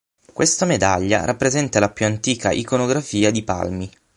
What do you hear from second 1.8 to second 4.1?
più antica iconografia di Palmi.